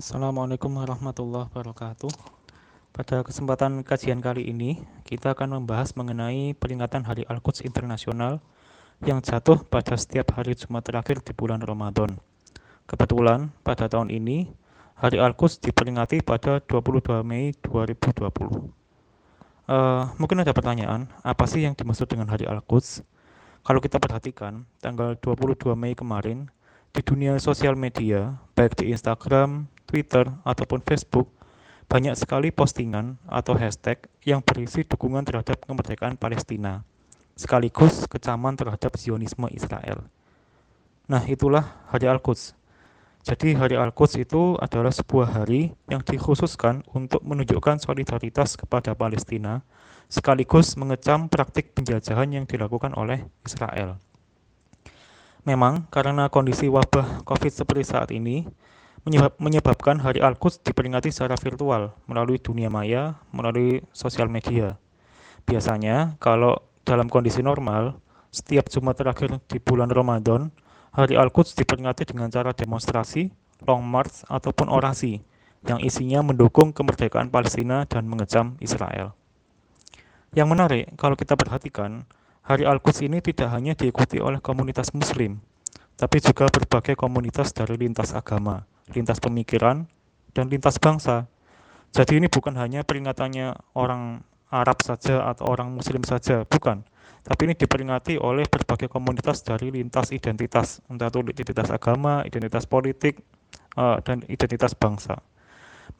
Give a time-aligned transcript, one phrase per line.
[0.00, 2.08] Assalamualaikum warahmatullahi wabarakatuh.
[2.88, 8.40] Pada kesempatan kajian kali ini, kita akan membahas mengenai peringatan Hari Al-Quds Internasional
[9.04, 12.16] yang jatuh pada setiap hari Jumat terakhir di bulan Ramadan.
[12.88, 14.48] Kebetulan, pada tahun ini,
[14.96, 18.24] Hari Al-Quds diperingati pada 22 Mei 2020.
[18.24, 23.04] Uh, mungkin ada pertanyaan, apa sih yang dimaksud dengan Hari Al-Quds?
[23.68, 26.48] Kalau kita perhatikan, tanggal 22 Mei kemarin,
[26.90, 31.30] di dunia sosial media, baik di Instagram, Twitter, ataupun Facebook,
[31.86, 36.82] banyak sekali postingan atau hashtag yang berisi dukungan terhadap kemerdekaan Palestina,
[37.38, 40.06] sekaligus kecaman terhadap Zionisme Israel.
[41.10, 42.54] Nah, itulah Hari Al-Quds.
[43.26, 49.62] Jadi Hari Al-Quds itu adalah sebuah hari yang dikhususkan untuk menunjukkan solidaritas kepada Palestina,
[50.10, 53.98] sekaligus mengecam praktik penjajahan yang dilakukan oleh Israel.
[55.48, 58.44] Memang karena kondisi wabah COVID seperti saat ini
[59.40, 64.76] menyebabkan Hari Al-Quds diperingati secara virtual melalui dunia maya, melalui sosial media.
[65.48, 67.96] Biasanya kalau dalam kondisi normal,
[68.28, 70.52] setiap Jumat terakhir di bulan Ramadan,
[70.92, 73.32] Hari Al-Quds diperingati dengan cara demonstrasi,
[73.64, 75.24] long march, ataupun orasi
[75.64, 79.16] yang isinya mendukung kemerdekaan Palestina dan mengecam Israel.
[80.36, 82.04] Yang menarik, kalau kita perhatikan,
[82.50, 85.38] Hari Al-Quds ini tidak hanya diikuti oleh komunitas muslim,
[85.94, 89.86] tapi juga berbagai komunitas dari lintas agama, lintas pemikiran,
[90.34, 91.30] dan lintas bangsa.
[91.94, 96.82] Jadi ini bukan hanya peringatannya orang Arab saja atau orang muslim saja, bukan.
[97.22, 103.22] Tapi ini diperingati oleh berbagai komunitas dari lintas identitas, entah itu identitas agama, identitas politik,
[103.78, 105.22] eh, dan identitas bangsa.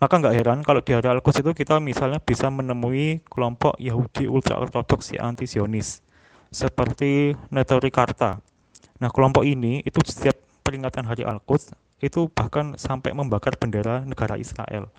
[0.03, 5.15] Maka nggak heran kalau di hari Al-Quds itu kita misalnya bisa menemui kelompok Yahudi ultra-ortodoks
[5.15, 6.10] yang anti-Zionis
[6.51, 8.43] seperti Netori Karta.
[9.01, 11.73] Nah, kelompok ini itu setiap peringatan Hari Al-Quds
[12.05, 14.91] itu bahkan sampai membakar bendera negara Israel.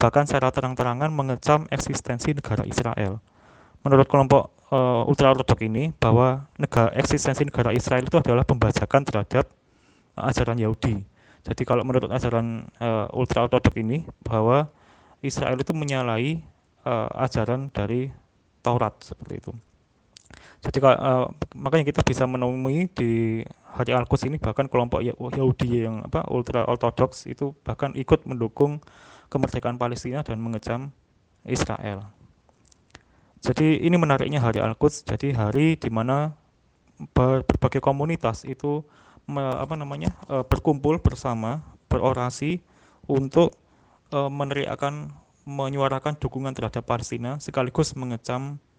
[0.00, 3.22] Bahkan secara terang-terangan mengecam eksistensi negara Israel.
[3.86, 9.46] Menurut kelompok uh, ultra ortodok ini bahwa negara eksistensi negara Israel itu adalah pembajakan terhadap
[10.18, 11.04] uh, ajaran Yahudi.
[11.44, 14.66] Jadi kalau menurut ajaran uh, ultra ortodok ini bahwa
[15.20, 16.40] Israel itu menyalahi
[16.88, 18.08] uh, ajaran dari
[18.64, 19.52] Taurat seperti itu.
[20.64, 21.28] Jadi uh,
[21.60, 23.44] makanya kita bisa menemui di
[23.76, 28.80] Hari Al-Quds ini bahkan kelompok Yahudi yang apa ultra ortodoks itu bahkan ikut mendukung
[29.28, 30.88] kemerdekaan Palestina dan mengecam
[31.44, 32.08] Israel.
[33.44, 36.32] Jadi ini menariknya Hari Al-Quds, jadi hari di mana
[37.12, 38.80] berbagai komunitas itu
[39.36, 41.60] apa namanya uh, berkumpul bersama
[41.92, 42.64] berorasi
[43.04, 43.52] untuk
[44.16, 45.12] uh, meneriakan
[45.44, 48.73] menyuarakan dukungan terhadap Palestina sekaligus mengecam Eh,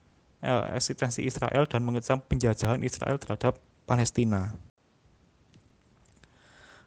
[0.76, 4.54] eksistensi Israel dan mengecam penjajahan Israel terhadap Palestina.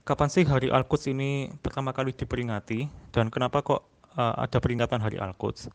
[0.08, 3.84] Kapan sih Hari Al-Quds ini pertama kali diperingati dan kenapa kok
[4.16, 5.68] uh, ada peringatan Hari Al-Quds?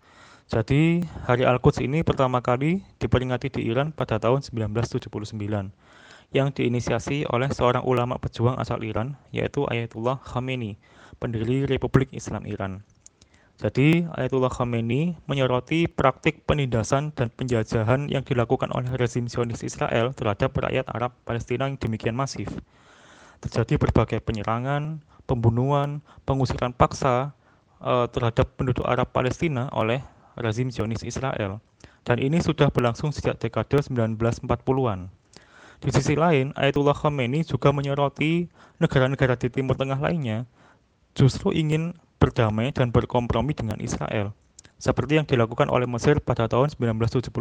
[0.50, 5.38] Jadi Hari Al-Quds ini pertama kali diperingati di Iran pada tahun 1979
[6.33, 10.81] yang diinisiasi oleh seorang ulama pejuang asal Iran yaitu Ayatullah Khamenei,
[11.22, 12.81] pendiri Republik Islam Iran.
[13.61, 20.57] Jadi Ayatullah Khamenei menyoroti praktik penindasan dan penjajahan yang dilakukan oleh rezim Zionis Israel terhadap
[20.57, 22.49] rakyat Arab Palestina yang demikian masif.
[23.45, 27.37] Terjadi berbagai penyerangan, pembunuhan, pengusiran paksa
[27.77, 30.01] uh, terhadap penduduk Arab Palestina oleh
[30.33, 31.61] rezim Zionis Israel.
[32.03, 35.13] Dan ini sudah berlangsung sejak dekade 1940-an.
[35.83, 38.49] Di sisi lain, Ayatullah Khamenei juga menyoroti
[38.81, 40.49] negara-negara di Timur Tengah lainnya
[41.13, 41.93] justru ingin
[42.23, 44.31] berdamai dan berkompromi dengan Israel,
[44.79, 47.35] seperti yang dilakukan oleh Mesir pada tahun 1979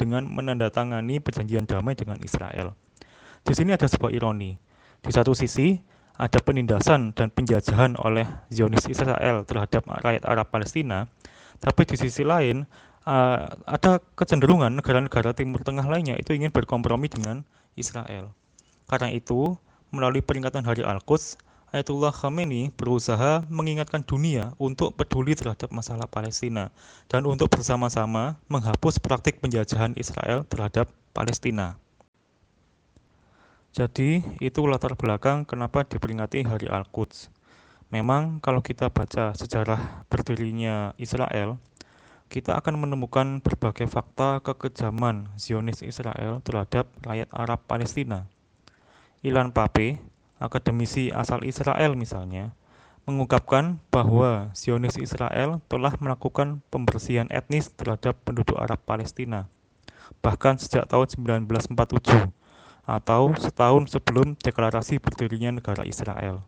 [0.00, 2.72] dengan menandatangani perjanjian damai dengan Israel.
[3.44, 4.56] Di sini ada sebuah ironi.
[5.04, 5.76] Di satu sisi,
[6.16, 11.04] ada penindasan dan penjajahan oleh Zionis Israel terhadap rakyat Arab Palestina,
[11.60, 12.64] tapi di sisi lain
[13.04, 17.44] uh, ada kecenderungan negara-negara Timur Tengah lainnya itu ingin berkompromi dengan
[17.76, 18.32] Israel.
[18.88, 19.60] Karena itu,
[19.92, 21.36] melalui peringatan Hari Al-Quds,
[21.76, 26.72] Ayatullah Khamenei berusaha mengingatkan dunia untuk peduli terhadap masalah Palestina
[27.04, 31.76] dan untuk bersama-sama menghapus praktik penjajahan Israel terhadap Palestina.
[33.76, 37.28] Jadi, itu latar belakang kenapa diperingati Hari Al-Quds.
[37.92, 41.60] Memang kalau kita baca sejarah berdirinya Israel,
[42.32, 48.24] kita akan menemukan berbagai fakta kekejaman Zionis Israel terhadap rakyat Arab Palestina.
[49.20, 50.00] Ilan Pape,
[50.36, 52.52] akademisi asal Israel misalnya,
[53.06, 59.46] mengungkapkan bahwa Zionis Israel telah melakukan pembersihan etnis terhadap penduduk Arab Palestina,
[60.20, 61.06] bahkan sejak tahun
[61.40, 62.34] 1947
[62.86, 66.42] atau setahun sebelum deklarasi berdirinya negara Israel.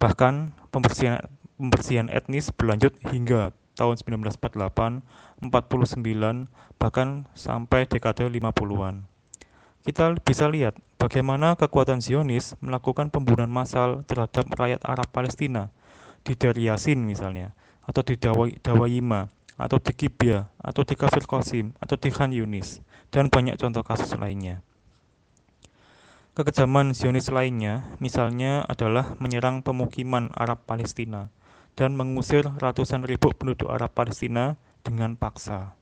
[0.00, 1.24] Bahkan pembersihan
[1.56, 5.00] pembersihan etnis berlanjut hingga tahun 1948,
[5.40, 9.11] 49, bahkan sampai dekade 50-an.
[9.82, 15.74] Kita bisa lihat bagaimana kekuatan Zionis melakukan pembunuhan massal terhadap rakyat Arab Palestina
[16.22, 17.50] di Deir Yassin misalnya,
[17.82, 18.14] atau di
[18.62, 19.26] Dawayima,
[19.58, 22.78] atau di Kibya, atau di Kafir Qasim, atau di Khan Yunis,
[23.10, 24.62] dan banyak contoh kasus lainnya.
[26.38, 31.28] Kekejaman Zionis lainnya, misalnya adalah menyerang pemukiman Arab Palestina
[31.74, 34.54] dan mengusir ratusan ribu penduduk Arab Palestina
[34.86, 35.74] dengan paksa.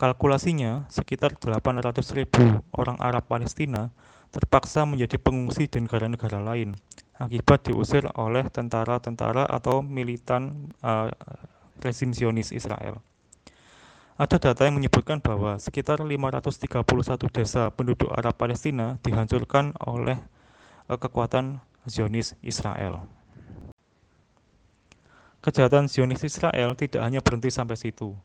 [0.00, 3.92] Kalkulasinya, sekitar 800 ribu orang Arab Palestina
[4.32, 6.72] terpaksa menjadi pengungsi di negara-negara lain
[7.20, 11.12] akibat diusir oleh tentara-tentara atau militan uh,
[11.84, 12.96] rezim Zionis Israel.
[14.16, 16.80] Ada data yang menyebutkan bahwa sekitar 531
[17.28, 20.16] desa penduduk Arab Palestina dihancurkan oleh
[20.88, 23.04] uh, kekuatan Zionis Israel.
[25.44, 28.16] Kejahatan Zionis Israel tidak hanya berhenti sampai situ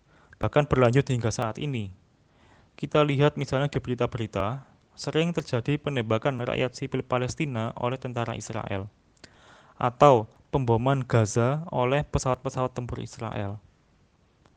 [0.46, 1.90] bahkan berlanjut hingga saat ini.
[2.78, 4.62] Kita lihat misalnya di berita-berita,
[4.94, 8.86] sering terjadi penembakan rakyat sipil Palestina oleh tentara Israel,
[9.82, 13.58] atau pemboman Gaza oleh pesawat-pesawat tempur Israel,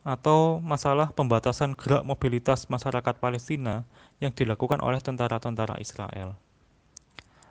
[0.05, 3.89] atau masalah pembatasan gerak mobilitas masyarakat Palestina
[4.21, 6.37] yang dilakukan oleh tentara-tentara Israel.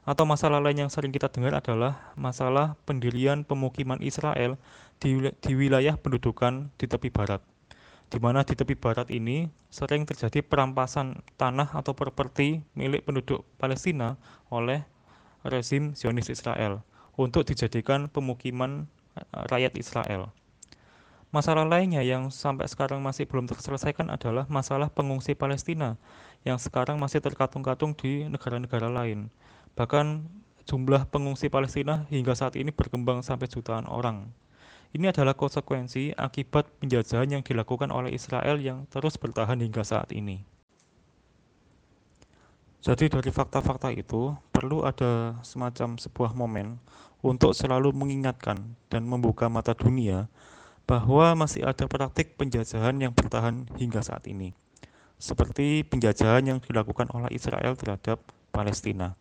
[0.05, 4.61] Atau masalah lain yang sering kita dengar adalah masalah pendirian pemukiman Israel
[5.01, 7.41] di, di wilayah pendudukan di tepi barat
[8.07, 14.15] di mana di tepi barat ini sering terjadi perampasan tanah atau properti milik penduduk Palestina
[14.47, 14.87] oleh
[15.43, 16.87] rezim Zionis Israel
[17.19, 18.87] untuk dijadikan pemukiman
[19.19, 20.31] eh, rakyat Israel.
[21.27, 25.99] Masalah lainnya yang sampai sekarang masih belum terselesaikan adalah masalah pengungsi Palestina
[26.47, 29.27] yang sekarang masih terkatung-katung di negara-negara lain.
[29.75, 30.23] Bahkan
[30.63, 34.31] jumlah pengungsi Palestina hingga saat ini berkembang sampai jutaan orang.
[34.95, 40.43] Ini adalah konsekuensi akibat penjajahan yang dilakukan oleh Israel yang terus bertahan hingga saat ini.
[42.79, 46.79] Jadi dari fakta-fakta itu perlu ada semacam sebuah momen
[47.19, 50.31] untuk selalu mengingatkan dan membuka mata dunia
[50.87, 54.55] bahwa masih ada praktik penjajahan yang bertahan hingga saat ini.
[55.19, 58.23] Seperti penjajahan yang dilakukan oleh Israel terhadap
[58.55, 59.19] Palestina.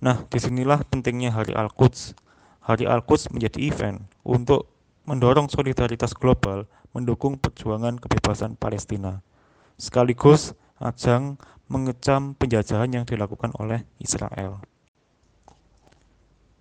[0.00, 2.16] Nah, di sinilah pentingnya Hari Al-Quds.
[2.64, 4.77] Hari Al-Quds menjadi event untuk
[5.08, 9.24] mendorong solidaritas global mendukung perjuangan kebebasan Palestina,
[9.80, 11.40] sekaligus ajang
[11.72, 14.60] mengecam penjajahan yang dilakukan oleh Israel.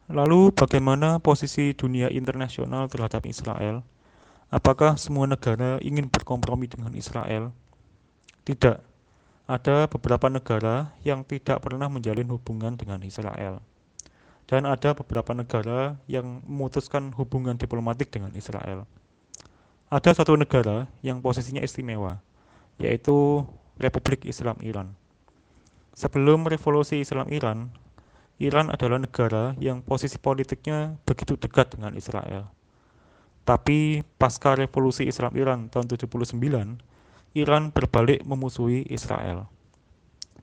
[0.08, 3.84] Lalu bagaimana posisi dunia internasional terhadap Israel?
[4.48, 7.52] Apakah semua negara ingin berkompromi dengan Israel?
[8.48, 8.80] Tidak.
[9.52, 13.60] Ada beberapa negara yang tidak pernah menjalin hubungan dengan Israel
[14.48, 18.88] dan ada beberapa negara yang memutuskan hubungan diplomatik dengan Israel.
[19.92, 22.20] Ada satu negara yang posisinya istimewa,
[22.80, 23.44] yaitu
[23.80, 24.96] Republik Islam Iran.
[25.96, 27.72] Sebelum revolusi Islam Iran,
[28.40, 32.48] Iran adalah negara yang posisi politiknya begitu dekat dengan Israel.
[33.48, 36.36] Tapi pasca revolusi Islam Iran tahun 79,
[37.36, 39.48] Iran berbalik memusuhi Israel.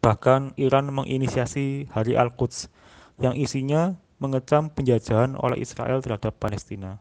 [0.00, 2.72] Bahkan Iran menginisiasi Hari Al-Quds
[3.18, 6.98] yang isinya mengecam penjajahan oleh Israel terhadap Palestina.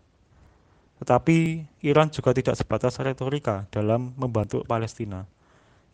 [1.01, 5.25] Tetapi Iran juga tidak sebatas retorika dalam membantu Palestina.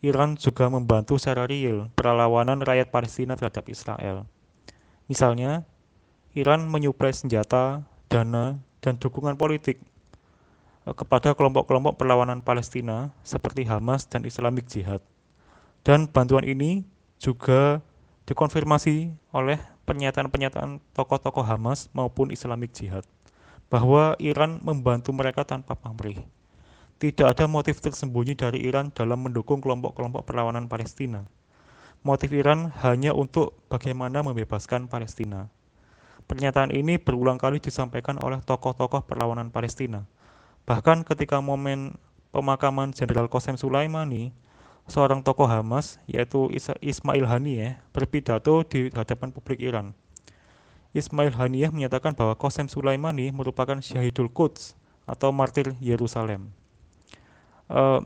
[0.00, 4.24] Iran juga membantu secara real perlawanan rakyat Palestina terhadap Israel.
[5.10, 5.68] Misalnya,
[6.32, 9.82] Iran menyuplai senjata, dana, dan dukungan politik
[10.88, 15.04] eh, kepada kelompok-kelompok perlawanan Palestina seperti Hamas dan Islamic Jihad.
[15.84, 16.86] Dan bantuan ini
[17.20, 17.84] juga
[18.24, 19.60] dikonfirmasi oleh
[19.90, 23.02] pernyataan-pernyataan tokoh-tokoh Hamas maupun Islamic Jihad
[23.66, 26.22] bahwa Iran membantu mereka tanpa pamrih.
[27.02, 31.26] Tidak ada motif tersembunyi dari Iran dalam mendukung kelompok-kelompok perlawanan Palestina.
[32.06, 35.50] Motif Iran hanya untuk bagaimana membebaskan Palestina.
[36.30, 40.06] Pernyataan ini berulang kali disampaikan oleh tokoh-tokoh perlawanan Palestina.
[40.70, 41.98] Bahkan ketika momen
[42.30, 44.30] pemakaman Jenderal Qasem Sulaimani,
[44.90, 46.50] seorang tokoh Hamas yaitu
[46.82, 49.94] Ismail Haniyeh berpidato di hadapan publik Iran.
[50.90, 54.74] Ismail Haniyeh menyatakan bahwa Qasem Sulaimani merupakan Syahidul Quds
[55.06, 56.50] atau martir Yerusalem.
[57.70, 58.02] Uh,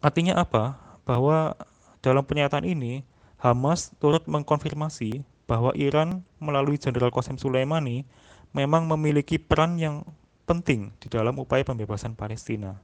[0.00, 0.80] artinya apa?
[1.04, 1.52] Bahwa
[2.00, 3.04] dalam pernyataan ini
[3.36, 8.08] Hamas turut mengkonfirmasi bahwa Iran melalui Jenderal Qasem Sulaimani
[8.56, 10.08] memang memiliki peran yang
[10.48, 12.80] penting di dalam upaya pembebasan Palestina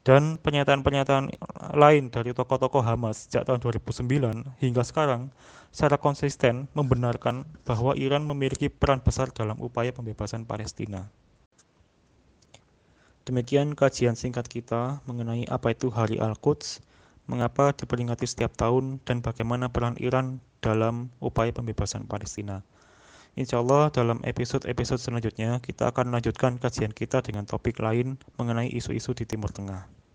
[0.00, 1.28] dan pernyataan-pernyataan
[1.76, 5.28] lain dari tokoh-tokoh Hamas sejak tahun 2009 hingga sekarang
[5.68, 11.12] secara konsisten membenarkan bahwa Iran memiliki peran besar dalam upaya pembebasan Palestina.
[13.28, 16.80] Demikian kajian singkat kita mengenai apa itu Hari Al-Quds,
[17.28, 22.64] mengapa diperingati setiap tahun, dan bagaimana peran Iran dalam upaya pembebasan Palestina.
[23.38, 29.14] Insya Allah dalam episode-episode selanjutnya kita akan melanjutkan kajian kita dengan topik lain mengenai isu-isu
[29.14, 29.99] di Timur Tengah.